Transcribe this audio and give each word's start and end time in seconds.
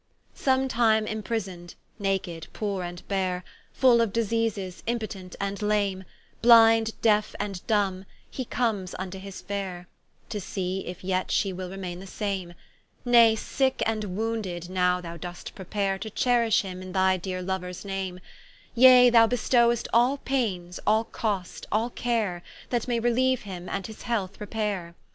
Sometime 0.33 1.05
imprison'd, 1.05 1.75
naked, 1.99 2.47
poore, 2.53 2.83
and 2.83 3.07
bare, 3.07 3.43
Full 3.71 4.01
of 4.01 4.11
diseases, 4.11 4.81
impotent, 4.87 5.35
and 5.39 5.61
lame, 5.61 6.05
Blind, 6.41 6.99
deafe, 7.03 7.35
and 7.39 7.61
dumbe, 7.67 8.05
he 8.27 8.43
comes 8.43 8.95
vnto 8.99 9.19
his 9.19 9.41
faire, 9.43 9.87
To 10.29 10.41
see 10.41 10.87
if 10.87 11.03
yet 11.03 11.29
shee 11.29 11.53
will 11.53 11.69
remaine 11.69 11.99
the 11.99 12.07
same; 12.07 12.55
Nay 13.05 13.35
sicke 13.35 13.83
and 13.85 14.17
wounded, 14.17 14.71
now 14.71 15.01
thou 15.01 15.17
do'st 15.17 15.53
prepare 15.53 15.99
To 15.99 16.09
cherish 16.09 16.63
him 16.63 16.81
in 16.81 16.93
thy 16.93 17.17
deare 17.17 17.43
Louers 17.43 17.85
name: 17.85 18.19
Yea 18.73 19.11
thou 19.11 19.27
bestow'st 19.27 19.87
all 19.93 20.17
paines, 20.17 20.79
all 20.87 21.03
cost, 21.03 21.67
all 21.71 21.91
care, 21.91 22.41
That 22.71 22.87
may 22.87 22.99
relieue 22.99 23.37
him, 23.37 23.69
and 23.69 23.85
his 23.85 24.01
health 24.01 24.41
repaire. 24.41 24.95